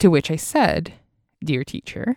[0.00, 0.94] To which I said,
[1.44, 2.16] Dear teacher,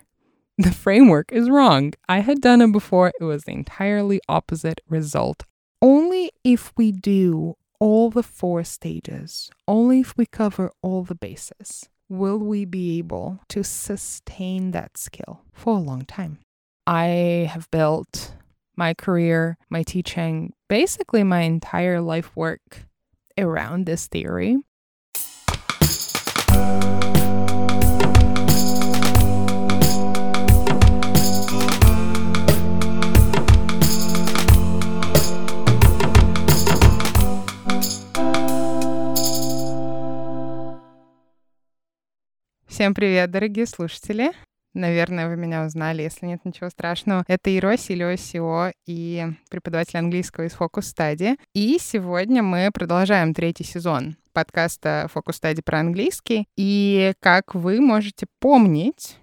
[0.56, 1.92] the framework is wrong.
[2.08, 5.42] I had done it before, it was the entirely opposite result.
[5.82, 11.90] Only if we do all the four stages, only if we cover all the bases,
[12.08, 16.38] will we be able to sustain that skill for a long time.
[16.86, 18.32] I have built
[18.76, 22.86] my career, my teaching, basically my entire life work
[23.36, 24.56] around this theory.
[42.74, 44.32] Всем привет, дорогие слушатели!
[44.74, 47.22] Наверное, вы меня узнали, если нет ничего страшного.
[47.28, 51.38] Это Ироси или СИО и преподаватель английского из Focus Study.
[51.54, 56.48] И сегодня мы продолжаем третий сезон подкаста Focus Study про английский.
[56.56, 59.18] И как вы можете помнить,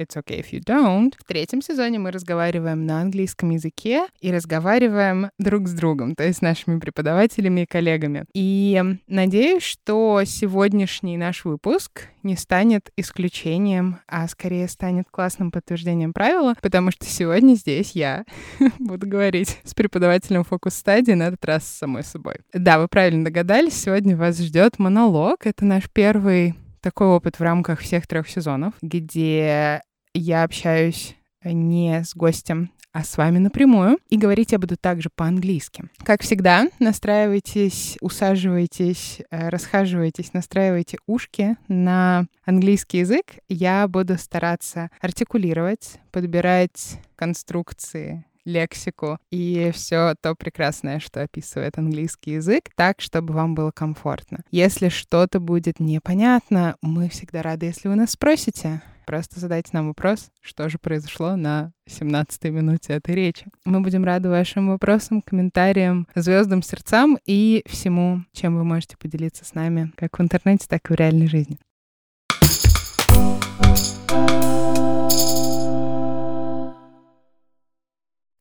[0.00, 1.12] It's okay if you don't.
[1.18, 6.38] В третьем сезоне мы разговариваем на английском языке и разговариваем друг с другом, то есть
[6.38, 8.24] с нашими преподавателями и коллегами.
[8.32, 16.54] И надеюсь, что сегодняшний наш выпуск не станет исключением, а скорее станет классным подтверждением правила,
[16.62, 18.24] потому что сегодня здесь я
[18.78, 22.36] буду говорить с преподавателем фокус-стадии, на этот раз с самой собой.
[22.54, 25.46] Да, вы правильно догадались, сегодня вас ждет монолог.
[25.46, 29.82] Это наш первый такой опыт в рамках всех трех сезонов, где
[30.14, 33.98] я общаюсь не с гостем, а с вами напрямую.
[34.08, 35.84] И говорить я буду также по-английски.
[36.04, 43.26] Как всегда, настраивайтесь, усаживайтесь, э, расхаживайтесь, настраивайте ушки на английский язык.
[43.48, 52.70] Я буду стараться артикулировать, подбирать конструкции, лексику и все то прекрасное, что описывает английский язык,
[52.74, 54.40] так, чтобы вам было комфортно.
[54.50, 58.82] Если что-то будет непонятно, мы всегда рады, если вы нас спросите.
[59.10, 63.44] Просто задайте нам вопрос, что же произошло на 17-й минуте этой речи.
[63.64, 69.54] Мы будем рады вашим вопросам, комментариям, звездам, сердцам и всему, чем вы можете поделиться с
[69.54, 71.58] нами, как в интернете, так и в реальной жизни.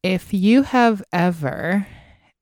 [0.04, 1.88] If you have ever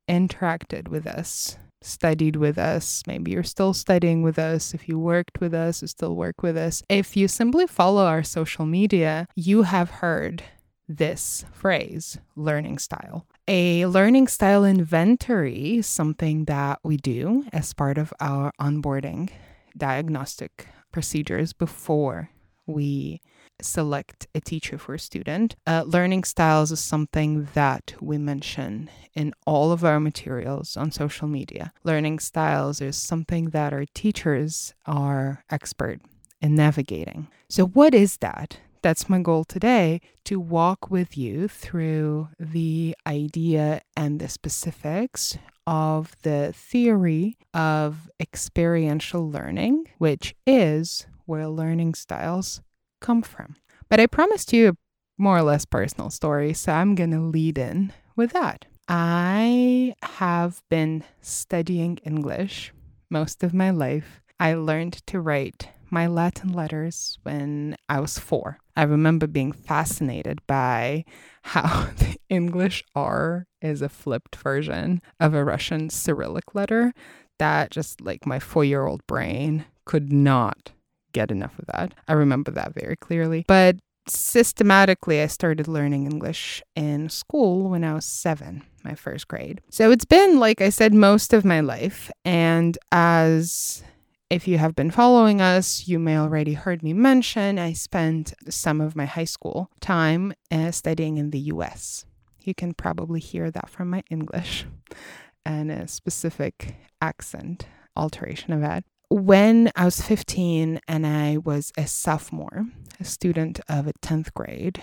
[0.10, 5.40] interacted with us studied with us, maybe you're still studying with us, if you worked
[5.40, 6.84] with us, you still work with us.
[6.90, 10.44] If you simply follow our social media, you have heard
[10.88, 13.26] this phrase, learning style.
[13.48, 19.30] A learning style inventory is something that we do as part of our onboarding
[19.78, 22.30] diagnostic procedures before
[22.66, 23.22] we
[23.62, 25.56] select a teacher for a student.
[25.66, 31.28] Uh, learning styles is something that we mention in all of our materials on social
[31.28, 31.74] media.
[31.84, 36.00] Learning styles is something that our teachers are expert
[36.42, 37.28] in navigating.
[37.50, 38.60] So, what is that?
[38.84, 46.16] That's my goal today to walk with you through the idea and the specifics of
[46.22, 52.62] the theory of experiential learning, which is where learning styles
[53.00, 53.56] come from.
[53.90, 54.74] But I promised you a
[55.18, 58.66] more or less personal story, so I'm going to lead in with that.
[58.88, 62.74] I have been studying English
[63.10, 64.22] most of my life.
[64.40, 68.60] I learned to write my Latin letters when I was four.
[68.76, 71.06] I remember being fascinated by
[71.42, 76.94] how the English R is a flipped version of a Russian Cyrillic letter
[77.40, 80.72] that just like my four year old brain could not
[81.18, 81.94] get enough of that.
[82.08, 83.44] I remember that very clearly.
[83.48, 89.62] But systematically, I started learning English in school when I was seven, my first grade.
[89.70, 92.12] So it's been, like I said, most of my life.
[92.24, 93.84] And as
[94.30, 98.80] if you have been following us, you may already heard me mention I spent some
[98.80, 102.06] of my high school time uh, studying in the US.
[102.44, 104.66] You can probably hear that from my English
[105.46, 111.88] and a specific accent alteration of that when I was 15 and I was a
[111.88, 112.66] sophomore,
[113.00, 114.82] a student of a 10th grade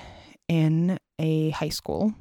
[0.48, 2.14] in a high school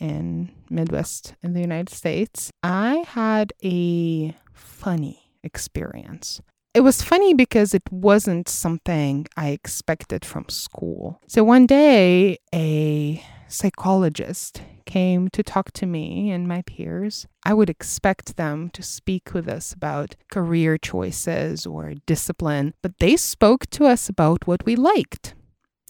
[0.00, 6.40] in Midwest in the United States, I had a funny experience.
[6.74, 11.20] It was funny because it wasn't something I expected from school.
[11.26, 17.68] So one day, a psychologist came to talk to me and my peers, I would
[17.68, 23.86] expect them to speak with us about career choices or discipline, but they spoke to
[23.86, 25.34] us about what we liked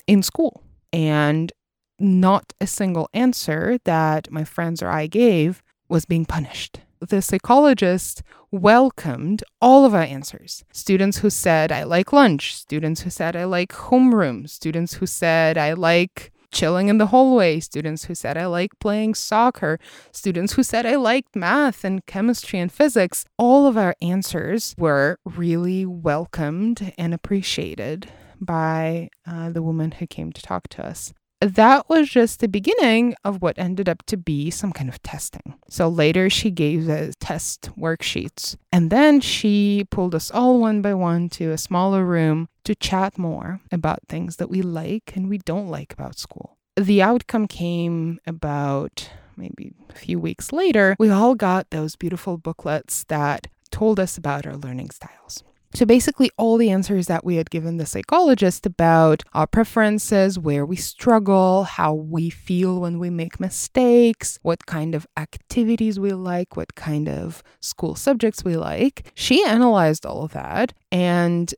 [0.07, 0.63] in school.
[0.91, 1.51] And
[1.99, 6.79] not a single answer that my friends or I gave was being punished.
[7.01, 8.21] the psychologist
[8.51, 10.65] welcomed all of our answers.
[10.73, 15.57] Students who said, I like lunch, students who said, I like homeroom, students who said,
[15.57, 19.79] I like chilling in the hallway, students who said I like playing soccer,
[20.11, 23.25] students who said I liked math and chemistry and physics.
[23.37, 28.09] All of our answers were really welcomed and appreciated
[28.41, 33.15] by uh, the woman who came to talk to us that was just the beginning
[33.23, 35.55] of what ended up to be some kind of testing.
[35.69, 38.57] So later she gave us test worksheets.
[38.71, 43.17] And then she pulled us all one by one to a smaller room to chat
[43.17, 46.57] more about things that we like and we don't like about school.
[46.75, 50.95] The outcome came about maybe a few weeks later.
[50.99, 55.43] We all got those beautiful booklets that told us about our learning styles.
[55.73, 60.65] So basically, all the answers that we had given the psychologist about our preferences, where
[60.65, 66.57] we struggle, how we feel when we make mistakes, what kind of activities we like,
[66.57, 70.73] what kind of school subjects we like, she analyzed all of that.
[70.91, 71.53] And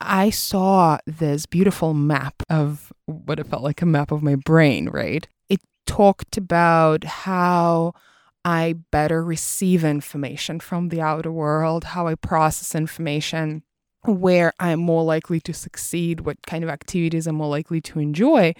[0.00, 4.88] I saw this beautiful map of what it felt like a map of my brain,
[4.88, 5.28] right?
[5.50, 7.92] It talked about how
[8.44, 13.62] I better receive information from the outer world, how I process information,
[14.04, 18.54] where I'm more likely to succeed, what kind of activities I'm more likely to enjoy.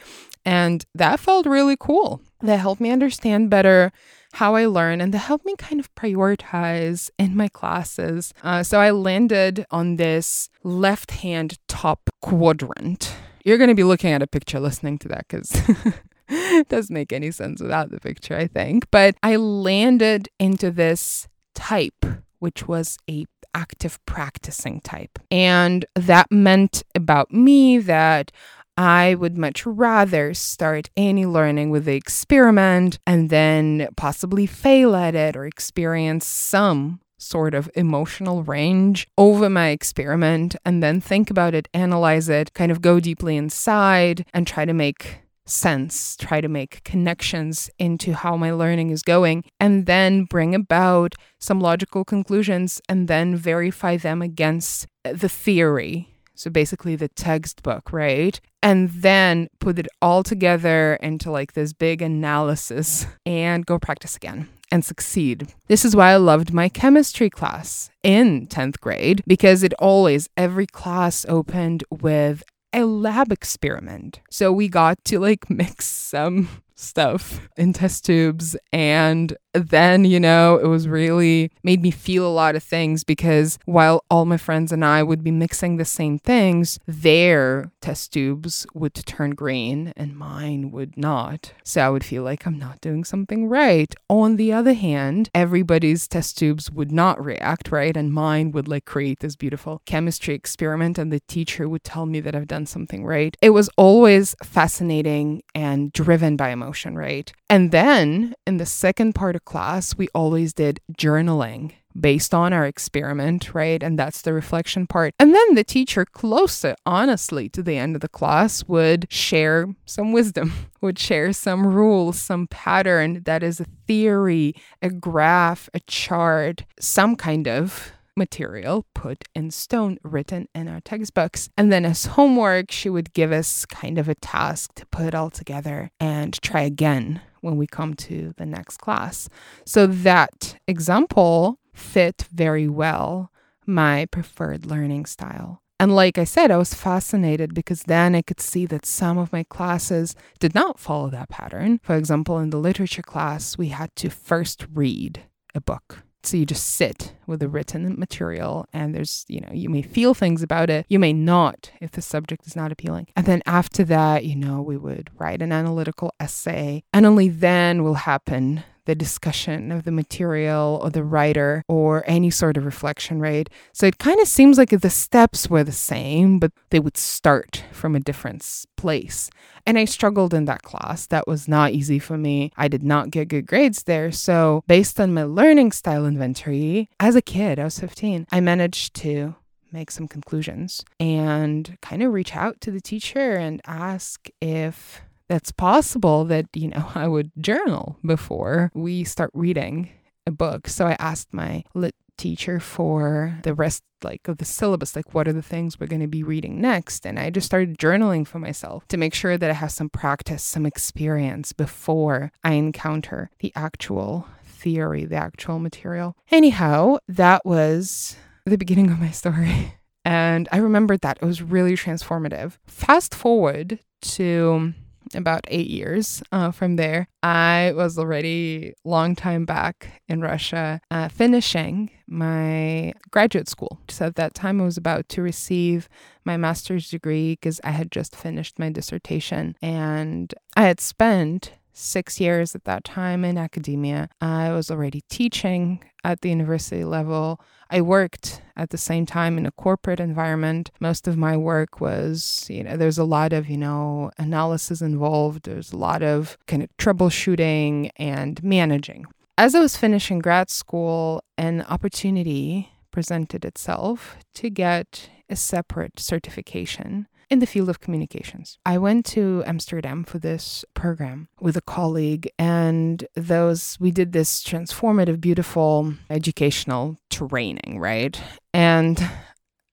[0.44, 2.20] And that felt really cool.
[2.42, 3.92] That helped me understand better
[4.34, 8.32] how I learn and that helped me kind of prioritize in my classes.
[8.42, 13.12] Uh, so I landed on this left hand top quadrant.
[13.44, 15.50] You're going to be looking at a picture listening to that because
[16.68, 18.90] doesn't make any sense without the picture, I think.
[18.90, 22.04] But I landed into this type,
[22.38, 25.18] which was a active practicing type.
[25.30, 28.30] And that meant about me that
[28.76, 35.14] I would much rather start any learning with the experiment and then possibly fail at
[35.14, 41.54] it or experience some sort of emotional range over my experiment and then think about
[41.54, 46.48] it, analyze it, kind of go deeply inside and try to make sense, try to
[46.48, 52.80] make connections into how my learning is going, and then bring about some logical conclusions
[52.88, 56.08] and then verify them against the theory.
[56.34, 58.40] So basically, the textbook, right?
[58.62, 64.48] And then put it all together into like this big analysis and go practice again
[64.70, 65.52] and succeed.
[65.66, 70.66] This is why I loved my chemistry class in 10th grade because it always, every
[70.66, 72.42] class opened with
[72.72, 74.20] a lab experiment.
[74.30, 76.48] So we got to like mix some
[76.80, 78.56] stuff in test tubes.
[78.72, 83.58] And then, you know, it was really made me feel a lot of things because
[83.64, 88.66] while all my friends and I would be mixing the same things, their test tubes
[88.74, 91.52] would turn green and mine would not.
[91.64, 93.94] So I would feel like I'm not doing something right.
[94.08, 97.96] On the other hand, everybody's test tubes would not react, right?
[97.96, 102.20] And mine would like create this beautiful chemistry experiment and the teacher would tell me
[102.20, 103.36] that I've done something right.
[103.42, 107.32] It was always fascinating and driven by emotion emotion, right?
[107.48, 112.66] And then in the second part of class, we always did journaling based on our
[112.66, 113.82] experiment, right?
[113.82, 115.12] And that's the reflection part.
[115.18, 120.12] And then the teacher, closer, honestly, to the end of the class, would share some
[120.12, 126.64] wisdom, would share some rules, some pattern that is a theory, a graph, a chart,
[126.78, 127.90] some kind of
[128.20, 131.48] material put in stone written in our textbooks.
[131.56, 135.14] And then as homework, she would give us kind of a task to put it
[135.14, 139.28] all together and try again when we come to the next class.
[139.64, 143.32] So that example fit very well
[143.66, 145.62] my preferred learning style.
[145.78, 149.32] And like I said, I was fascinated because then I could see that some of
[149.32, 151.80] my classes did not follow that pattern.
[151.82, 155.22] For example, in the literature class, we had to first read
[155.54, 159.68] a book so you just sit with the written material and there's, you know, you
[159.68, 160.86] may feel things about it.
[160.88, 163.08] You may not if the subject is not appealing.
[163.16, 167.82] And then after that, you know, we would write an analytical essay and only then
[167.82, 173.20] will happen the discussion of the material or the writer or any sort of reflection,
[173.20, 173.48] right?
[173.72, 177.62] So it kind of seems like the steps were the same, but they would start
[177.70, 178.42] from a different
[178.76, 179.30] place.
[179.64, 181.06] And I struggled in that class.
[181.06, 182.50] That was not easy for me.
[182.56, 184.10] I did not get good grades there.
[184.10, 188.94] So, based on my learning style inventory, as a kid, I was 15, I managed
[188.94, 189.36] to
[189.70, 195.00] make some conclusions and kind of reach out to the teacher and ask if
[195.30, 199.90] that's possible that, you know, I would journal before we start reading
[200.26, 200.68] a book.
[200.68, 205.26] So I asked my lit teacher for the rest like of the syllabus like what
[205.26, 208.38] are the things we're going to be reading next and i just started journaling for
[208.38, 213.50] myself to make sure that i have some practice some experience before i encounter the
[213.56, 214.26] actual
[214.60, 216.16] theory, the actual material.
[216.30, 219.74] Anyhow, that was the beginning of my story.
[220.02, 222.56] And I remembered that it was really transformative.
[222.66, 224.72] Fast forward to
[225.14, 227.08] about eight years uh, from there.
[227.22, 233.78] I was already long time back in Russia, uh, finishing my graduate school.
[233.88, 235.88] So at that time, I was about to receive
[236.24, 242.20] my master's degree because I had just finished my dissertation, and I had spent six
[242.20, 244.08] years at that time in academia.
[244.20, 247.40] I was already teaching at the university level.
[247.70, 250.70] I worked at the same time in a corporate environment.
[250.80, 255.44] Most of my work was, you know, there's a lot of, you know, analysis involved,
[255.44, 259.06] there's a lot of kind of troubleshooting and managing.
[259.38, 267.06] As I was finishing grad school, an opportunity presented itself to get a separate certification
[267.30, 268.58] in the field of communications.
[268.66, 274.42] I went to Amsterdam for this program with a colleague, and those we did this
[274.42, 278.20] transformative, beautiful educational training, right?
[278.52, 279.08] And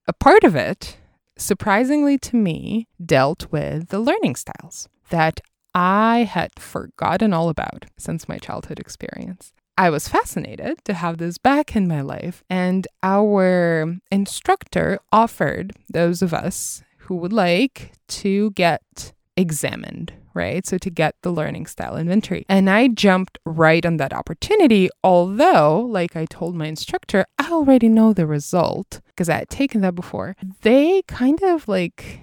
[0.08, 0.98] a part of it,
[1.38, 5.42] surprisingly to me, dealt with the learning styles that
[5.74, 9.52] I had forgotten all about since my childhood experience.
[9.80, 16.24] I was fascinated to have this back in my life, and our instructor offered those
[16.24, 20.66] of us who would like to get examined, right?
[20.66, 22.46] So to get the learning style inventory.
[22.50, 27.88] And I jumped right on that opportunity, although, like I told my instructor, I already
[27.88, 30.36] know the result because I had taken that before.
[30.64, 32.20] They kind of like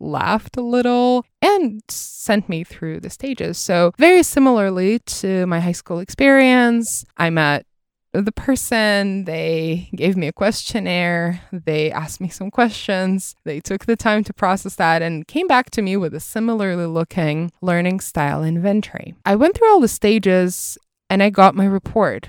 [0.00, 3.56] laughed a little and sent me through the stages.
[3.56, 7.66] So, very similarly to my high school experience, I met
[8.20, 13.96] the person, they gave me a questionnaire, they asked me some questions, they took the
[13.96, 18.44] time to process that and came back to me with a similarly looking learning style
[18.44, 19.14] inventory.
[19.24, 20.78] I went through all the stages
[21.10, 22.28] and I got my report.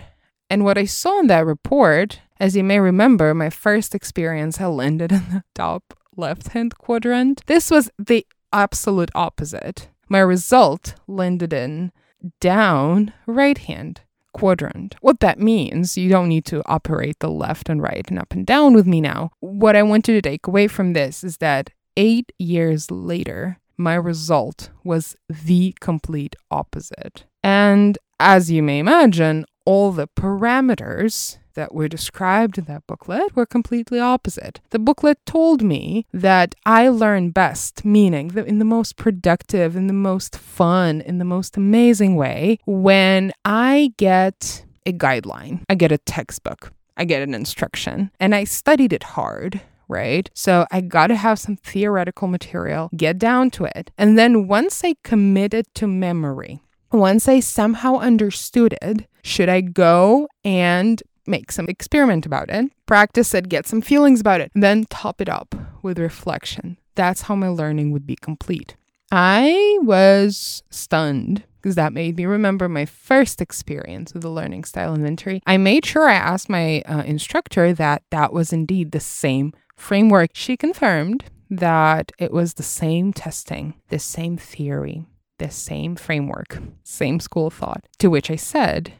[0.49, 4.67] And what I saw in that report, as you may remember, my first experience had
[4.67, 7.41] landed in the top left hand quadrant.
[7.47, 9.89] This was the absolute opposite.
[10.07, 11.91] My result landed in
[12.39, 14.01] down right hand
[14.35, 14.95] quadrant.
[14.99, 18.45] What that means, you don't need to operate the left and right and up and
[18.45, 19.31] down with me now.
[19.39, 23.95] What I want you to take away from this is that eight years later, my
[23.95, 27.23] result was the complete opposite.
[27.43, 33.45] And as you may imagine, all the parameters that were described in that booklet were
[33.45, 34.61] completely opposite.
[34.69, 39.87] The booklet told me that I learn best, meaning that in the most productive, in
[39.87, 45.91] the most fun, in the most amazing way, when I get a guideline, I get
[45.91, 50.29] a textbook, I get an instruction, and I studied it hard right?
[50.33, 53.91] So I got to have some theoretical material, get down to it.
[53.99, 60.27] And then once I committed to memory, once I somehow understood it, should I go
[60.43, 65.21] and make some experiment about it, practice it, get some feelings about it, then top
[65.21, 66.77] it up with reflection.
[66.95, 68.75] That's how my learning would be complete.
[69.11, 74.93] I was stunned because that made me remember my first experience with the learning style
[74.93, 75.41] inventory.
[75.47, 80.31] I made sure I asked my uh, instructor that that was indeed the same framework.
[80.33, 85.05] She confirmed that it was the same testing, the same theory,
[85.39, 87.85] the same framework, same school of thought.
[87.99, 88.93] To which I said,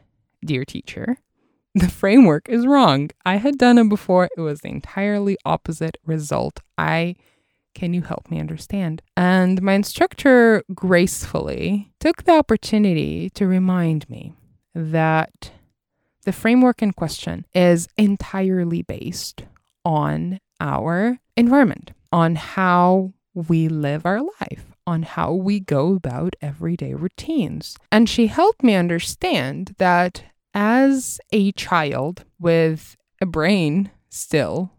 [0.44, 1.18] Dear teacher,
[1.76, 3.10] the framework is wrong.
[3.26, 4.30] I had done it before.
[4.34, 6.60] It was the entirely opposite result.
[6.78, 7.16] I
[7.74, 9.02] can you help me understand?
[9.18, 14.32] And my instructor gracefully took the opportunity to remind me
[14.74, 15.50] that
[16.24, 19.42] the framework in question is entirely based
[19.84, 26.94] on our environment, on how we live our life, on how we go about everyday
[26.94, 27.76] routines.
[27.92, 30.22] And she helped me understand that
[30.56, 34.72] as a child with a brain still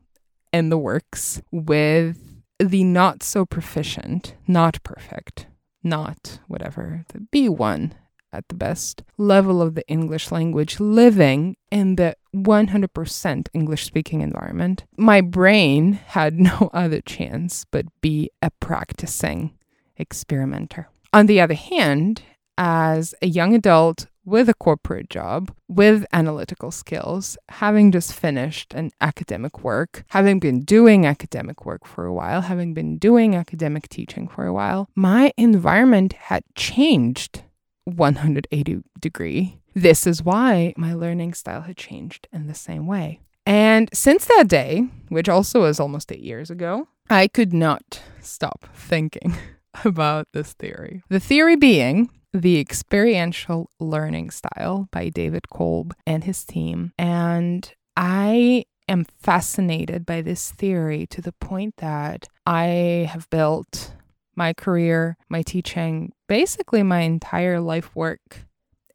[0.51, 2.17] in the works, with
[2.59, 5.45] the not so proficient, not perfect,
[5.83, 7.91] not whatever, the B1
[8.33, 14.83] at the best level of the English language, living in the 100% English speaking environment,
[14.97, 19.53] my brain had no other chance but be a practicing
[19.95, 20.89] experimenter.
[21.13, 22.23] On the other hand,
[22.57, 28.91] as a young adult with a corporate job, with analytical skills, having just finished an
[28.99, 34.27] academic work, having been doing academic work for a while, having been doing academic teaching
[34.27, 37.43] for a while, my environment had changed
[37.85, 39.59] 180 degree.
[39.73, 43.21] This is why my learning style had changed in the same way.
[43.45, 48.67] And since that day, which also was almost eight years ago, I could not stop
[48.73, 49.37] thinking
[49.85, 51.01] about this theory.
[51.07, 56.91] The theory being The Experiential Learning Style by David Kolb and his team.
[56.97, 63.93] And I am fascinated by this theory to the point that I have built
[64.35, 68.45] my career, my teaching, basically my entire life work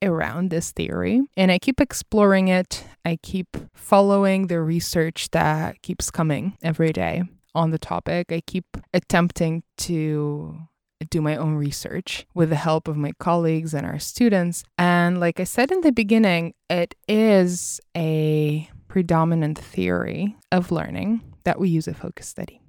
[0.03, 1.23] around this theory.
[1.37, 2.85] And I keep exploring it.
[3.05, 7.25] I keep following the research that keeps coming every day
[7.55, 8.33] on the topic.
[8.33, 10.59] I keep attempting to
[11.05, 14.65] do my own research with the help of my colleagues and our students.
[14.79, 21.59] And like I said in the beginning, it is a predominant theory of learning that
[21.59, 22.61] we use a Focus Study.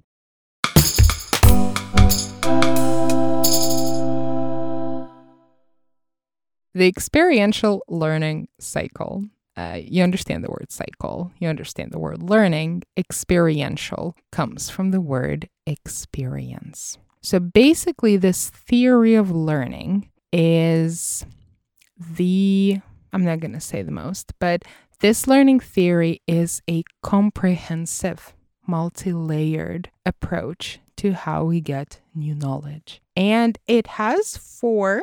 [6.76, 9.24] The experiential learning cycle.
[9.56, 12.82] Uh, you understand the word cycle, you understand the word learning.
[12.96, 16.98] Experiential comes from the word experience.
[17.24, 21.24] So basically, this theory of learning is
[21.98, 22.80] the,
[23.14, 24.62] I'm not going to say the most, but
[25.00, 28.34] this learning theory is a comprehensive,
[28.66, 33.00] multi layered approach to how we get new knowledge.
[33.16, 35.02] And it has four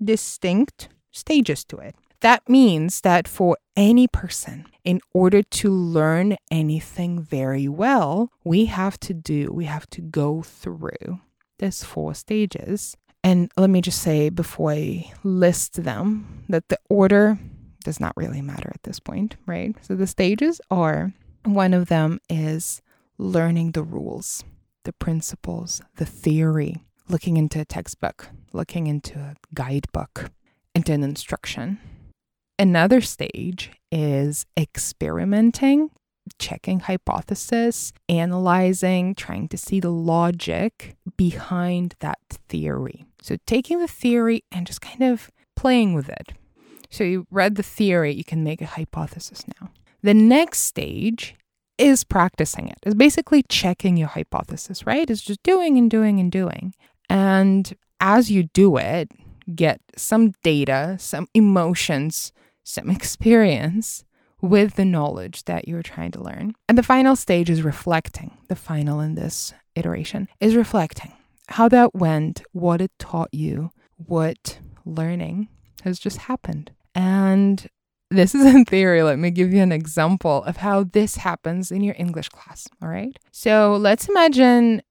[0.00, 1.96] distinct stages to it.
[2.20, 9.00] That means that for any person, in order to learn anything very well, we have
[9.00, 11.20] to do, we have to go through
[11.58, 12.96] these four stages.
[13.24, 17.38] And let me just say before I list them that the order
[17.84, 19.74] does not really matter at this point, right?
[19.82, 21.12] So the stages are
[21.44, 22.82] one of them is
[23.18, 24.44] learning the rules,
[24.84, 26.76] the principles, the theory,
[27.08, 30.30] looking into a textbook, looking into a guidebook,
[30.74, 31.78] into an instruction.
[32.58, 35.90] Another stage is experimenting,
[36.38, 42.18] checking hypothesis, analyzing, trying to see the logic behind that
[42.48, 43.06] theory.
[43.20, 46.32] So taking the theory and just kind of playing with it.
[46.90, 49.70] So you read the theory, you can make a hypothesis now.
[50.02, 51.34] The next stage
[51.78, 52.78] is practicing it.
[52.84, 55.08] It's basically checking your hypothesis, right?
[55.08, 56.74] It's just doing and doing and doing.
[57.10, 59.10] And as you do it,
[59.54, 62.32] get some data, some emotions,
[62.64, 64.04] some experience
[64.40, 66.54] with the knowledge that you're trying to learn.
[66.68, 68.36] And the final stage is reflecting.
[68.48, 71.12] The final in this iteration is reflecting
[71.48, 75.48] how that went, what it taught you, what learning
[75.82, 76.72] has just happened.
[76.94, 77.66] And
[78.10, 79.02] this is in theory.
[79.02, 82.68] Let me give you an example of how this happens in your English class.
[82.82, 83.16] All right.
[83.30, 84.82] So let's imagine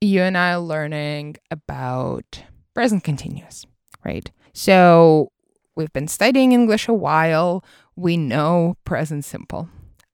[0.00, 2.42] you and I are learning about
[2.74, 3.64] present continuous,
[4.04, 4.30] right?
[4.52, 5.30] So
[5.76, 7.64] we've been studying English a while.
[7.96, 9.68] We know present simple.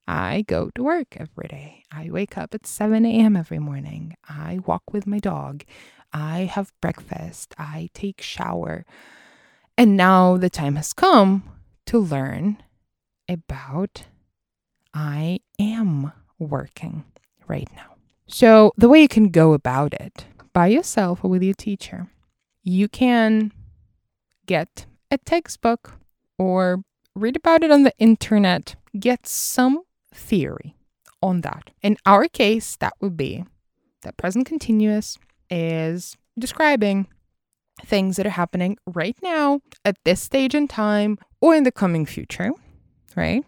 [0.06, 1.84] I go to work every day.
[1.92, 3.36] I wake up at 7 a.m.
[3.36, 4.16] every morning.
[4.28, 5.64] I walk with my dog.
[6.12, 7.54] I have breakfast.
[7.58, 8.84] I take shower.
[9.78, 11.44] And now the time has come
[11.86, 12.62] to learn
[13.28, 14.04] about
[14.92, 17.04] I am working
[17.46, 17.94] right now.
[18.26, 22.08] So, the way you can go about it by yourself or with your teacher,
[22.62, 23.52] you can
[24.46, 25.94] get a textbook
[26.38, 26.82] or
[27.14, 29.82] read about it on the internet, get some
[30.14, 30.74] theory
[31.22, 31.70] on that.
[31.82, 33.44] In our case, that would be
[34.02, 35.18] that present continuous
[35.50, 37.06] is describing
[37.84, 42.06] things that are happening right now at this stage in time or in the coming
[42.06, 42.50] future,
[43.16, 43.44] right?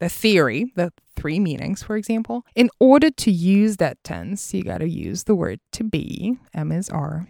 [0.00, 2.44] The theory, the three meanings, for example.
[2.54, 6.72] In order to use that tense, you got to use the word to be, M
[6.72, 7.28] is R,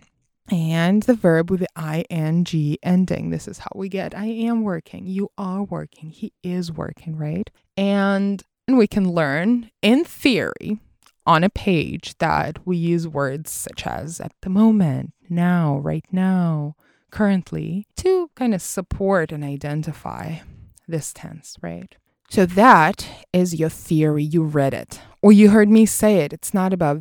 [0.51, 3.31] and the verb with the ing ending.
[3.31, 7.51] This is how we get I am working, you are working, he is working, right?
[7.77, 10.79] And, and we can learn in theory
[11.27, 16.75] on a page that we use words such as at the moment, now, right now,
[17.11, 20.37] currently to kind of support and identify
[20.87, 21.97] this tense, right?
[22.31, 24.23] So that is your theory.
[24.23, 26.33] You read it or you heard me say it.
[26.33, 27.01] It's not about,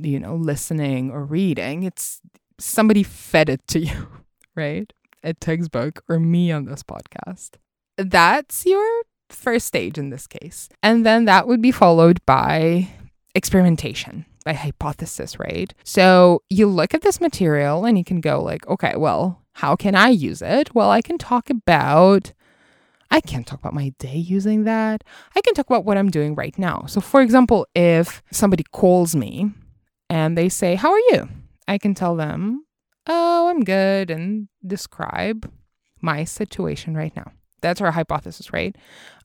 [0.00, 1.82] you know, listening or reading.
[1.82, 2.20] It's
[2.58, 4.08] somebody fed it to you,
[4.54, 4.92] right?
[5.22, 7.52] A textbook or me on this podcast.
[7.96, 10.68] That's your first stage in this case.
[10.82, 12.88] And then that would be followed by
[13.34, 15.74] experimentation by hypothesis, right?
[15.84, 19.94] So you look at this material and you can go like, okay, well, how can
[19.94, 20.74] I use it?
[20.74, 22.32] Well, I can talk about
[23.10, 25.02] I can't talk about my day using that.
[25.34, 26.84] I can talk about what I'm doing right now.
[26.88, 29.50] So for example, if somebody calls me
[30.10, 31.28] and they say, "How are you?"
[31.68, 32.64] I can tell them,
[33.06, 35.50] "Oh, I'm good," and describe
[36.00, 37.32] my situation right now.
[37.60, 38.76] That's our hypothesis, right?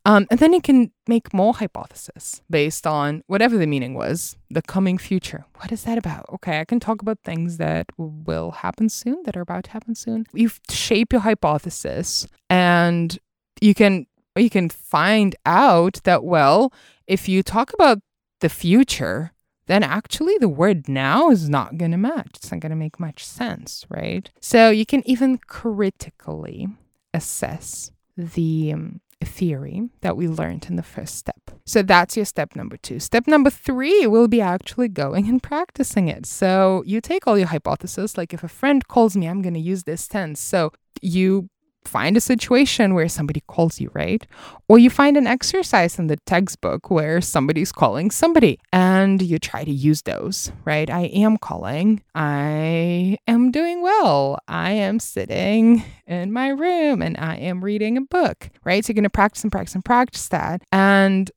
[0.05, 4.61] Um, and then you can make more hypotheses based on whatever the meaning was, the
[4.61, 5.45] coming future.
[5.57, 6.25] What is that about?
[6.33, 9.95] Okay, I can talk about things that will happen soon, that are about to happen
[9.95, 10.25] soon.
[10.33, 13.17] You shape your hypothesis and
[13.61, 16.73] you can you can find out that well,
[17.07, 17.99] if you talk about
[18.39, 19.31] the future,
[19.67, 22.31] then actually the word now is not going to match.
[22.35, 24.29] It's not going to make much sense, right?
[24.41, 26.67] So you can even critically
[27.13, 31.51] assess the um, theory that we learned in the first step.
[31.65, 32.99] So that's your step number two.
[32.99, 36.25] Step number three will be actually going and practicing it.
[36.25, 39.59] So you take all your hypotheses, like if a friend calls me, I'm going to
[39.59, 40.41] use this tense.
[40.41, 40.71] So
[41.01, 41.49] you
[41.87, 44.25] find a situation where somebody calls you, right?
[44.67, 49.63] Or you find an exercise in the textbook where somebody's calling somebody and you try
[49.63, 50.89] to use those, right?
[50.89, 52.01] I am calling.
[52.15, 54.39] I am doing well.
[54.47, 58.83] I am sitting in my room and I am reading a book, right?
[58.83, 60.63] So you're going to practice and practice and practice that.
[60.71, 61.31] And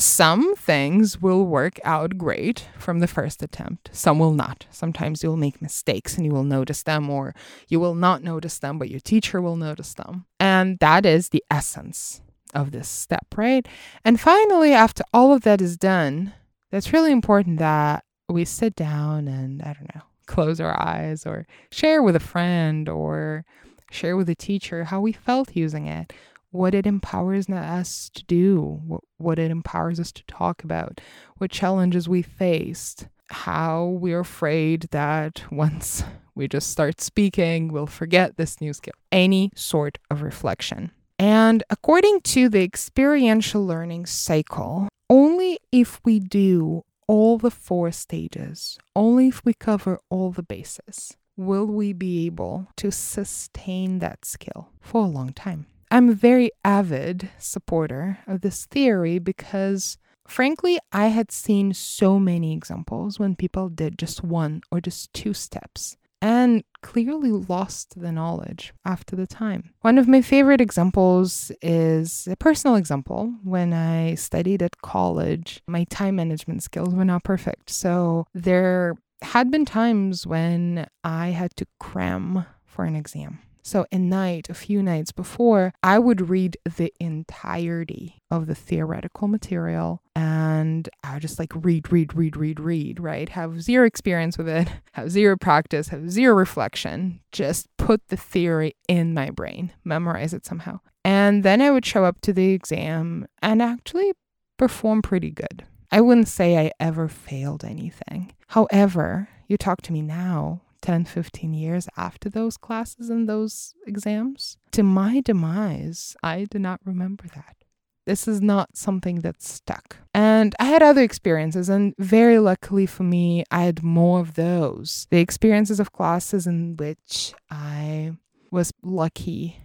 [0.00, 3.90] some things will work out great from the first attempt.
[3.92, 4.66] Some will not.
[4.70, 7.34] Sometimes you'll make mistakes and you will notice them, or
[7.68, 10.26] you will not notice them, but your teacher will notice them.
[10.38, 12.20] And that is the essence
[12.54, 13.66] of this step, right?
[14.04, 16.32] And finally, after all of that is done,
[16.70, 21.46] it's really important that we sit down and, I don't know, close our eyes or
[21.70, 23.44] share with a friend or
[23.90, 26.12] share with a teacher how we felt using it
[26.52, 31.00] what it empowers us to do, what, it empowers us to talk about,
[31.38, 38.36] what challenges we faced, how we're afraid that once we just start speaking, we'll forget
[38.36, 38.94] this new skill.
[39.10, 40.92] Any sort of reflection.
[41.18, 48.78] And according to the experiential learning cycle, only if we do all the four stages,
[48.94, 54.68] only if we cover all the bases, will we be able to sustain that skill
[54.80, 55.66] for a long time.
[55.92, 62.54] I'm a very avid supporter of this theory because, frankly, I had seen so many
[62.54, 68.72] examples when people did just one or just two steps and clearly lost the knowledge
[68.86, 69.74] after the time.
[69.82, 73.34] One of my favorite examples is a personal example.
[73.44, 77.68] When I studied at college, my time management skills were not perfect.
[77.68, 83.40] So there had been times when I had to cram for an exam.
[83.62, 89.28] So, a night, a few nights before, I would read the entirety of the theoretical
[89.28, 93.28] material and I would just like read, read, read, read, read, right?
[93.28, 98.74] Have zero experience with it, have zero practice, have zero reflection, just put the theory
[98.88, 100.80] in my brain, memorize it somehow.
[101.04, 104.12] And then I would show up to the exam and actually
[104.56, 105.64] perform pretty good.
[105.90, 108.32] I wouldn't say I ever failed anything.
[108.48, 114.58] However, you talk to me now, 10, 15 years after those classes and those exams.
[114.72, 117.56] To my demise, I do not remember that.
[118.04, 119.98] This is not something that stuck.
[120.12, 125.06] And I had other experiences, and very luckily for me, I had more of those.
[125.10, 128.14] The experiences of classes in which I
[128.50, 129.58] was lucky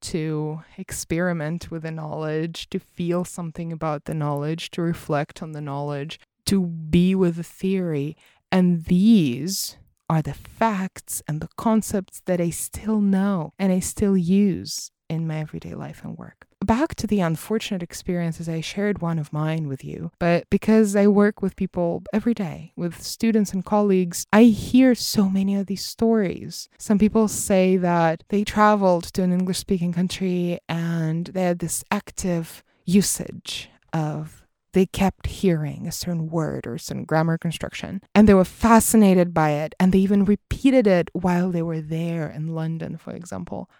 [0.00, 5.60] to experiment with the knowledge, to feel something about the knowledge, to reflect on the
[5.60, 8.16] knowledge, to be with the theory.
[8.50, 9.76] And these
[10.08, 15.26] are the facts and the concepts that I still know and I still use in
[15.26, 16.46] my everyday life and work.
[16.64, 21.06] Back to the unfortunate experiences, I shared one of mine with you, but because I
[21.06, 25.84] work with people every day, with students and colleagues, I hear so many of these
[25.84, 26.68] stories.
[26.78, 31.84] Some people say that they traveled to an English speaking country and they had this
[31.90, 34.45] active usage of
[34.76, 39.52] they kept hearing a certain word or certain grammar construction and they were fascinated by
[39.52, 43.70] it and they even repeated it while they were there in London, for example.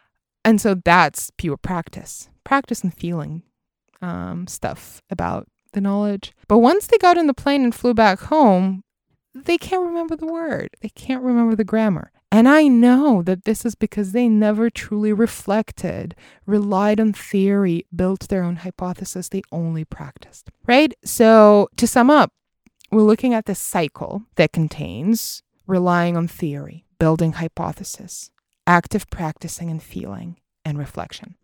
[0.43, 3.43] And so that's pure practice, practice and feeling
[4.01, 6.33] um, stuff about the knowledge.
[6.49, 8.83] But once they got in the plane and flew back home,
[9.35, 12.11] they can't remember the word, they can't remember the grammar.
[12.37, 18.29] And I know that this is because they never truly reflected, relied on theory, built
[18.29, 20.51] their own hypothesis, they only practiced.
[20.67, 20.93] Right?
[21.03, 22.35] So, to sum up,
[22.93, 28.31] we're looking at this cycle that contains relying on theory, building hypothesis,
[28.67, 31.37] active practicing and feeling, and reflection.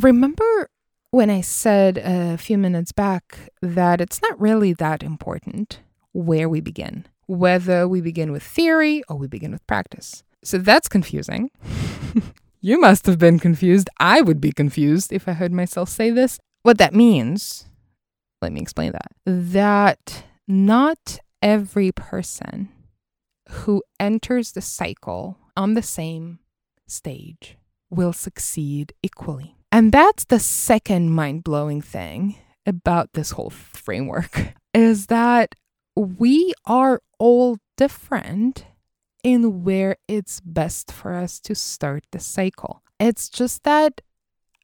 [0.00, 0.70] Remember
[1.10, 5.80] when I said a few minutes back that it's not really that important
[6.12, 10.22] where we begin, whether we begin with theory or we begin with practice.
[10.42, 11.50] So that's confusing.
[12.60, 13.90] you must have been confused.
[13.98, 16.38] I would be confused if I heard myself say this.
[16.62, 17.66] What that means,
[18.42, 19.12] let me explain that.
[19.24, 22.68] That not every person
[23.48, 26.40] who enters the cycle on the same
[26.86, 27.56] stage
[27.90, 29.55] will succeed equally.
[29.72, 35.54] And that's the second mind blowing thing about this whole framework is that
[35.96, 38.66] we are all different
[39.22, 42.82] in where it's best for us to start the cycle.
[43.00, 44.00] It's just that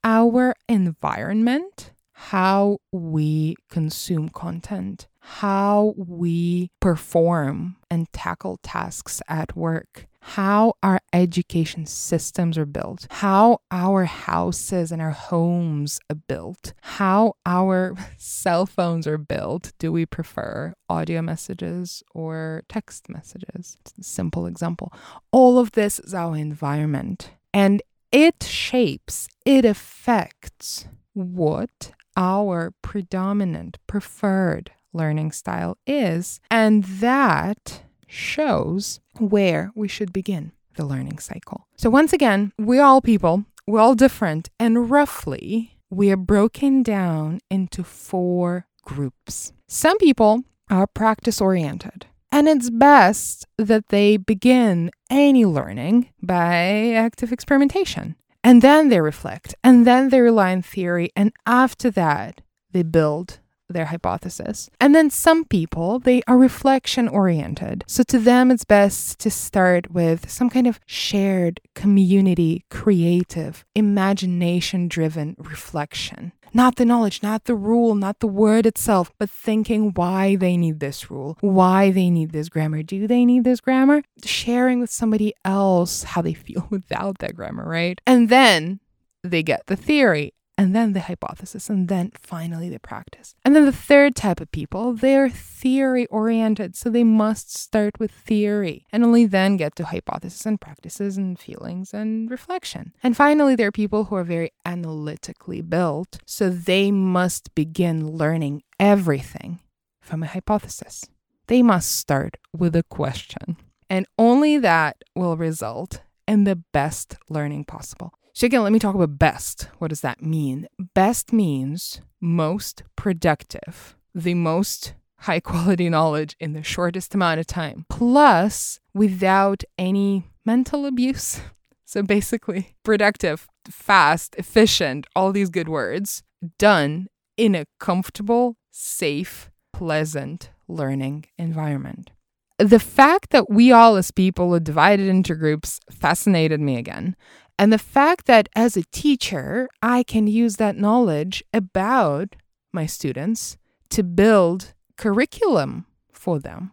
[0.03, 10.73] our environment, how we consume content, how we perform and tackle tasks at work, how
[10.81, 17.95] our education systems are built, how our houses and our homes are built, how our
[18.17, 19.73] cell phones are built.
[19.79, 23.77] Do we prefer audio messages or text messages?
[23.81, 24.93] It's a simple example.
[25.31, 27.81] All of this is our environment, and
[28.11, 36.39] it shapes, it affects what our predominant, preferred learning style is.
[36.49, 37.82] And that
[38.13, 41.67] shows where we should begin the learning cycle.
[41.75, 47.39] So, once again, we all people, we're all different, and roughly we are broken down
[47.49, 49.53] into four groups.
[49.67, 52.07] Some people are practice oriented.
[52.31, 58.15] And it's best that they begin any learning by active experimentation.
[58.43, 63.39] And then they reflect, and then they rely on theory, and after that, they build
[63.69, 64.69] their hypothesis.
[64.79, 67.83] And then some people, they are reflection oriented.
[67.87, 74.87] So to them, it's best to start with some kind of shared community, creative, imagination
[74.87, 76.33] driven reflection.
[76.55, 80.79] Not the knowledge, not the rule, not the word itself, but thinking why they need
[80.79, 82.83] this rule, why they need this grammar.
[82.83, 84.03] Do they need this grammar?
[84.23, 87.99] Sharing with somebody else how they feel without that grammar, right?
[88.05, 88.81] And then
[89.23, 93.35] they get the theory and then the hypothesis, and then finally the practice.
[93.43, 98.11] And then the third type of people, they're theory oriented, so they must start with
[98.11, 102.93] theory and only then get to hypothesis and practices and feelings and reflection.
[103.01, 108.63] And finally, there are people who are very analytically built, so they must begin learning
[108.79, 109.59] everything
[110.01, 111.05] from a hypothesis.
[111.47, 113.57] They must start with a question,
[113.89, 118.13] and only that will result in the best learning possible.
[118.35, 119.67] So, again, let me talk about best.
[119.77, 120.67] What does that mean?
[120.95, 127.85] Best means most productive, the most high quality knowledge in the shortest amount of time,
[127.89, 131.39] plus without any mental abuse.
[131.85, 136.23] So, basically, productive, fast, efficient, all these good words
[136.57, 137.05] done
[137.37, 142.09] in a comfortable, safe, pleasant learning environment.
[142.57, 147.15] The fact that we all as people are divided into groups fascinated me again
[147.57, 152.35] and the fact that as a teacher, I can use that knowledge about
[152.71, 153.57] my students
[153.89, 156.71] to build curriculum for them.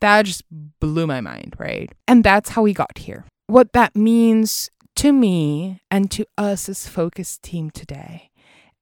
[0.00, 0.42] That just
[0.80, 1.92] blew my mind, right?
[2.08, 3.24] And that's how we got here.
[3.46, 8.30] What that means to me and to us as Focus Team today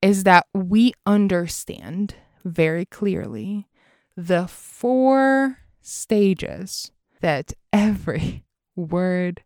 [0.00, 3.68] is that we understand very clearly
[4.16, 8.44] the four stages that every
[8.76, 9.42] word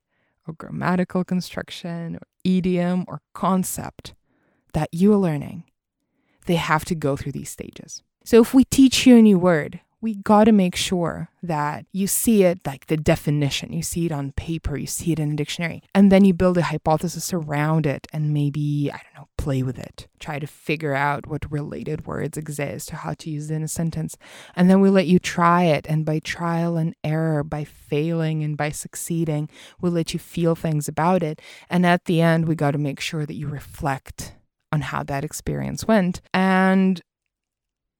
[0.46, 4.14] or grammatical construction or idiom or concept
[4.72, 5.64] that you are learning,
[6.46, 8.02] they have to go through these stages.
[8.24, 12.06] So if we teach you a new word, we got to make sure that you
[12.06, 15.34] see it like the definition, you see it on paper, you see it in a
[15.34, 19.64] dictionary, and then you build a hypothesis around it and maybe, I don't know, play
[19.64, 20.06] with it.
[20.20, 23.68] Try to figure out what related words exist or how to use it in a
[23.68, 24.16] sentence.
[24.54, 25.86] And then we let you try it.
[25.88, 30.86] And by trial and error, by failing and by succeeding, we'll let you feel things
[30.86, 31.42] about it.
[31.68, 34.36] And at the end, we got to make sure that you reflect
[34.70, 36.20] on how that experience went.
[36.32, 37.02] And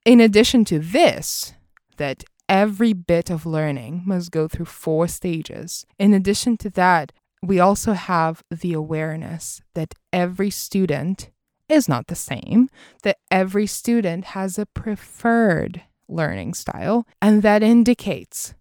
[0.05, 1.53] in addition to this,
[1.97, 5.85] that every bit of learning must go through four stages.
[5.99, 11.31] In addition to that, we also have the awareness that every student
[11.69, 12.69] is not the same,
[13.03, 18.55] that every student has a preferred learning style, and that indicates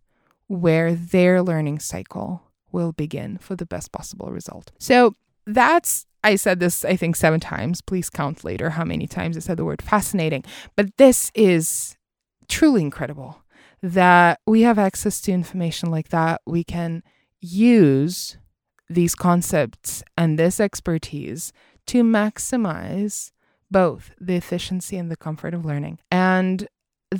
[0.47, 4.71] where their learning cycle will begin for the best possible result.
[4.79, 5.13] So
[5.45, 7.81] that's I said this, I think, seven times.
[7.81, 10.43] Please count later how many times I said the word fascinating.
[10.75, 11.94] But this is
[12.47, 13.43] truly incredible
[13.81, 16.41] that we have access to information like that.
[16.45, 17.03] We can
[17.39, 18.37] use
[18.89, 21.51] these concepts and this expertise
[21.87, 23.31] to maximize
[23.69, 25.99] both the efficiency and the comfort of learning.
[26.11, 26.67] And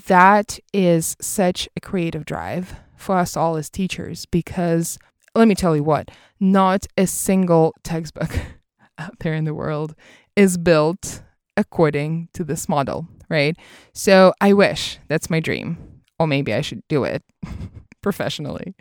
[0.08, 4.98] that is such a creative drive for us all as teachers because
[5.36, 6.10] let me tell you what,
[6.40, 8.32] not a single textbook
[8.98, 9.96] out there in the world
[10.36, 11.22] is built
[11.58, 13.56] according to this model, right?
[13.94, 17.24] So I wish that's my dream, or maybe I should do it
[18.02, 18.76] professionally.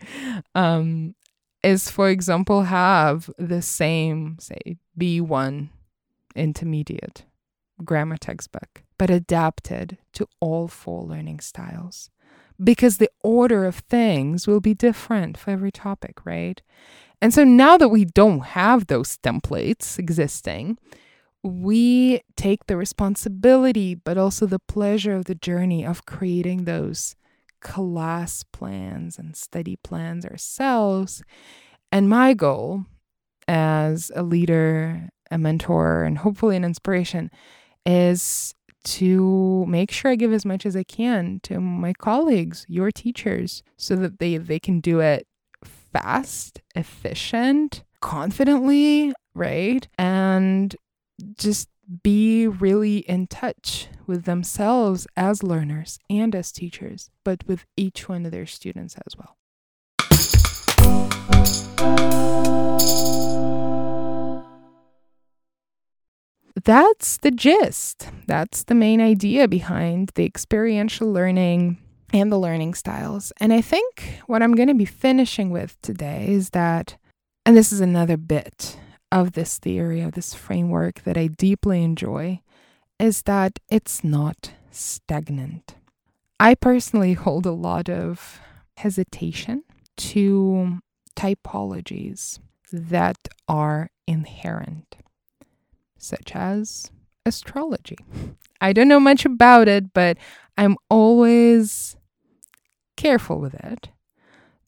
[0.55, 1.15] Um,
[1.63, 5.71] is, for example, have the same, say, B1
[6.37, 7.25] intermediate
[7.83, 12.11] grammar textbook, but adapted to all four learning styles.
[12.63, 16.63] Because the order of things will be different for every topic, right?
[17.21, 20.79] And so now that we don't have those templates existing,
[21.45, 27.15] we take the responsibility, but also the pleasure of the journey of creating those
[27.61, 31.23] class plans and study plans ourselves.
[31.93, 32.87] And my goal
[33.47, 37.31] as a leader, a mentor, and hopefully an inspiration
[37.85, 38.55] is
[38.85, 43.63] to make sure I give as much as I can to my colleagues, your teachers,
[43.77, 45.27] so that they, they can do it
[45.63, 49.87] fast, efficient, confidently, right?
[49.99, 50.75] And
[51.37, 51.69] just
[52.03, 58.25] be really in touch with themselves as learners and as teachers, but with each one
[58.25, 59.37] of their students as well.
[66.65, 68.09] That's the gist.
[68.27, 71.77] That's the main idea behind the experiential learning
[72.13, 73.33] and the learning styles.
[73.39, 76.97] And I think what I'm going to be finishing with today is that,
[77.45, 78.79] and this is another bit
[79.15, 82.41] of this theory, of this framework that I deeply enjoy,
[82.99, 85.77] is that it's not stagnant.
[86.41, 88.41] I personally hold a lot of
[88.77, 89.63] hesitation
[89.97, 90.81] to
[91.15, 92.41] typologies
[92.73, 94.97] that are inherent,
[95.97, 96.91] such as
[97.25, 97.99] astrology.
[98.61, 100.19] I don't know much about it, but
[100.59, 101.97] I'm always
[102.97, 103.91] careful with it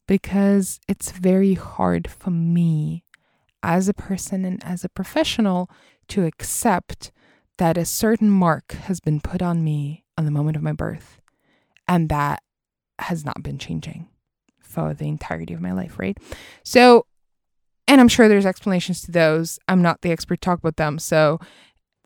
[0.07, 3.03] because it's very hard for me
[3.67, 5.69] as a person and as a professional
[6.07, 7.11] to accept
[7.57, 11.19] that a certain mark has been put on me on the moment of my birth
[11.85, 12.41] and that
[12.99, 14.07] has not been changing
[14.61, 16.17] for the entirety of my life, right?
[16.63, 17.05] So,
[17.89, 19.59] and I'm sure there's explanations to those.
[19.67, 20.97] I'm not the expert to talk about them.
[20.97, 21.39] So,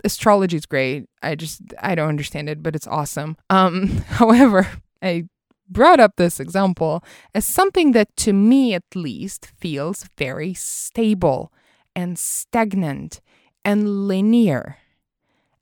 [0.04, 1.06] astrology is great.
[1.21, 3.38] I just I don't understand it, but it's awesome.
[3.52, 4.67] Um, however,
[5.02, 5.26] I
[5.71, 7.03] brought up this example
[7.34, 11.51] as something that to me at least feels very stable
[11.95, 13.21] and stagnant
[13.63, 14.77] and linear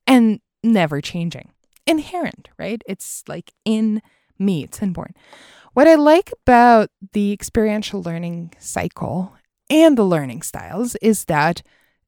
[0.08, 1.52] and never changing.
[1.86, 2.82] Inherent, right?
[2.88, 4.02] It's like in
[4.38, 5.14] me, it's inborn.
[5.74, 9.34] What I like about the experiential learning cycle
[9.70, 11.62] and the learning styles is that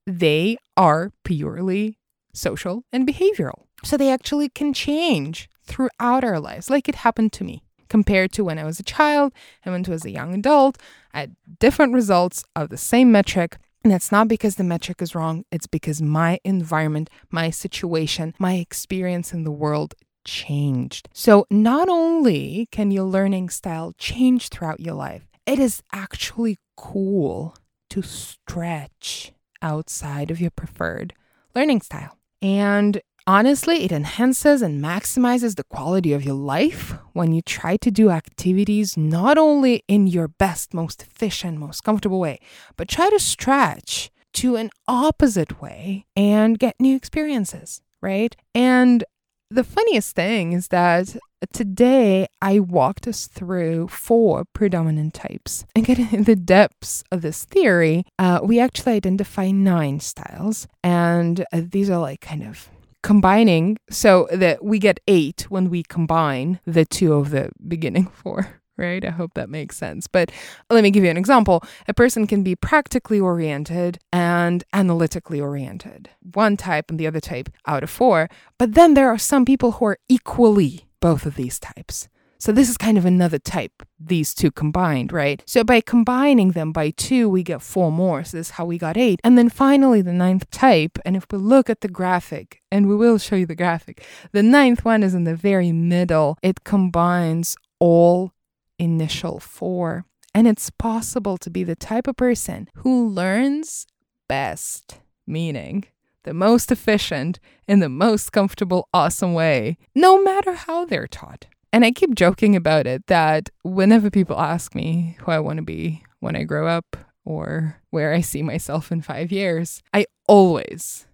[0.07, 1.97] they are purely
[2.33, 3.65] social and behavioral.
[3.83, 7.63] So they actually can change throughout our lives, like it happened to me.
[7.91, 9.33] Compared to when I was a child
[9.65, 10.77] and when I was a young adult,
[11.13, 13.57] I had different results of the same metric.
[13.83, 18.53] And that's not because the metric is wrong, it's because my environment, my situation, my
[18.53, 21.09] experience in the world changed.
[21.11, 27.57] So, not only can your learning style change throughout your life, it is actually cool
[27.89, 31.13] to stretch outside of your preferred
[31.53, 32.17] learning style.
[32.41, 37.91] And honestly, it enhances and maximizes the quality of your life when you try to
[37.91, 42.39] do activities not only in your best, most efficient, most comfortable way,
[42.77, 48.35] but try to stretch to an opposite way and get new experiences, right?
[48.55, 49.03] And
[49.49, 51.17] the funniest thing is that
[51.51, 55.65] today I walked us through four predominant types.
[55.75, 60.67] And getting in the depths of this theory, uh, we actually identify nine styles.
[60.83, 62.69] And uh, these are like kind of
[63.03, 68.61] combining so that we get eight when we combine the two of the beginning four
[68.77, 69.05] right?
[69.05, 70.07] I hope that makes sense.
[70.07, 70.31] But
[70.69, 71.63] let me give you an example.
[71.87, 77.49] A person can be practically oriented and analytically oriented, one type and the other type
[77.67, 78.27] out of four.
[78.57, 82.09] But then there are some people who are equally both of these types.
[82.41, 85.43] So this is kind of another type, these two combined, right?
[85.45, 88.23] So by combining them by two, we get four more.
[88.23, 89.19] So this is how we got eight.
[89.23, 90.97] And then finally, the ninth type.
[91.05, 94.41] And if we look at the graphic, and we will show you the graphic, the
[94.41, 96.35] ninth one is in the very middle.
[96.41, 98.31] It combines all
[98.79, 100.05] initial four.
[100.33, 103.85] And it's possible to be the type of person who learns
[104.27, 105.85] best, meaning
[106.23, 111.45] the most efficient in the most comfortable, awesome way, no matter how they're taught.
[111.73, 115.63] And I keep joking about it that whenever people ask me who I want to
[115.63, 121.07] be when I grow up or where I see myself in five years, I always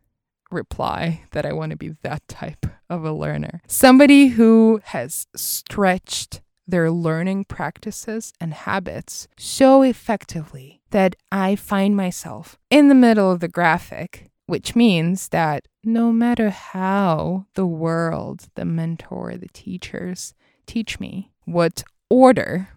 [0.50, 3.62] reply that I want to be that type of a learner.
[3.68, 12.58] Somebody who has stretched their learning practices and habits so effectively that I find myself
[12.70, 18.66] in the middle of the graphic, which means that no matter how the world, the
[18.66, 20.34] mentor, the teachers
[20.68, 22.70] teach me what order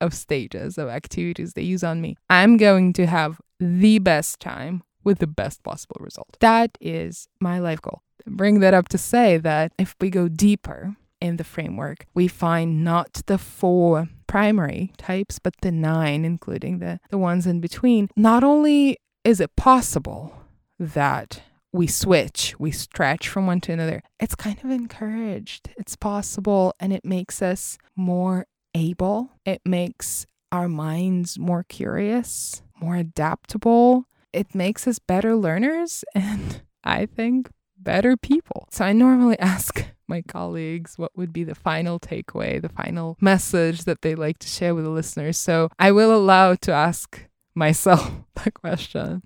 [0.00, 4.82] of stages of activities they use on me, I'm going to have the best time
[5.04, 6.36] with the best possible result.
[6.40, 8.02] That is my life goal.
[8.26, 12.84] Bring that up to say that if we go deeper in the framework, we find
[12.84, 18.08] not the four primary types, but the nine, including the, the ones in between.
[18.16, 20.34] Not only is it possible
[20.78, 21.42] that
[21.76, 25.70] we switch, we stretch from one to another, it's kind of encouraged.
[25.76, 29.30] It's possible, and it makes us more able.
[29.44, 34.06] It makes our minds more curious, more adaptable.
[34.32, 38.68] It makes us better learners and I think better people.
[38.70, 43.84] So I normally ask my colleagues what would be the final takeaway, the final message
[43.84, 45.36] that they like to share with the listeners.
[45.36, 48.10] So I will allow to ask myself
[48.44, 49.22] the question.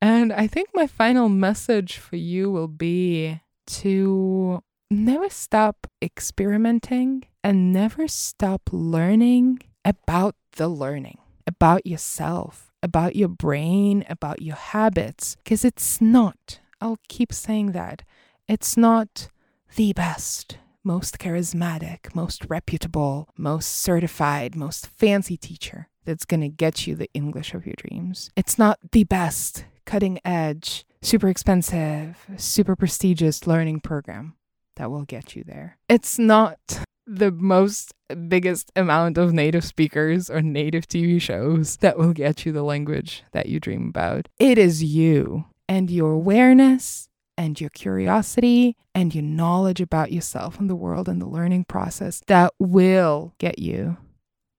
[0.00, 7.72] And I think my final message for you will be to never stop experimenting and
[7.72, 15.64] never stop learning about the learning, about yourself, about your brain, about your habits, because
[15.64, 18.02] it's not, I'll keep saying that,
[18.48, 19.28] it's not
[19.76, 26.86] the best, most charismatic, most reputable, most certified, most fancy teacher that's going to get
[26.86, 28.30] you the English of your dreams.
[28.34, 34.34] It's not the best, cutting edge, super expensive, super prestigious learning program
[34.76, 35.78] that will get you there.
[35.88, 36.58] It's not
[37.06, 37.92] the most
[38.28, 43.24] biggest amount of native speakers or native TV shows that will get you the language
[43.32, 44.28] that you dream about.
[44.38, 50.68] It is you and your awareness and your curiosity and your knowledge about yourself and
[50.68, 53.96] the world and the learning process that will get you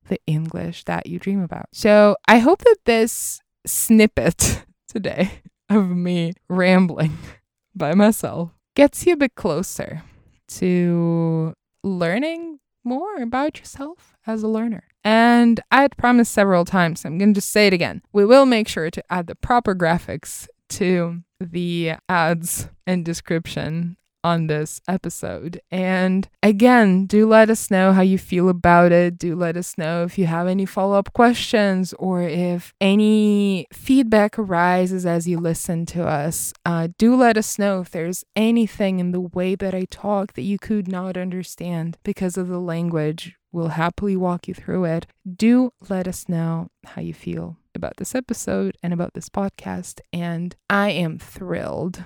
[0.07, 1.67] the English that you dream about.
[1.71, 7.17] So I hope that this snippet today of me rambling
[7.75, 10.03] by myself gets you a bit closer
[10.47, 14.83] to learning more about yourself as a learner.
[15.03, 18.01] And I had promised several times, I'm going to just say it again.
[18.13, 24.47] We will make sure to add the proper graphics to the ads and description on
[24.47, 25.61] this episode.
[25.71, 29.17] And again, do let us know how you feel about it.
[29.17, 34.37] Do let us know if you have any follow up questions or if any feedback
[34.37, 36.53] arises as you listen to us.
[36.65, 40.41] Uh, do let us know if there's anything in the way that I talk that
[40.41, 43.35] you could not understand because of the language.
[43.51, 45.07] We'll happily walk you through it.
[45.35, 49.99] Do let us know how you feel about this episode and about this podcast.
[50.13, 52.03] And I am thrilled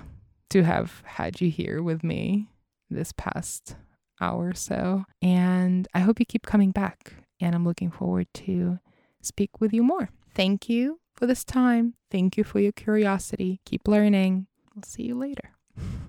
[0.56, 2.48] to have had you here with me
[2.88, 3.76] this past
[4.22, 5.04] hour or so.
[5.20, 7.12] And I hope you keep coming back.
[7.40, 8.78] And I'm looking forward to
[9.20, 10.08] speak with you more.
[10.34, 11.92] Thank you for this time.
[12.10, 13.60] Thank you for your curiosity.
[13.66, 14.46] Keep learning.
[14.74, 15.50] I'll see you later.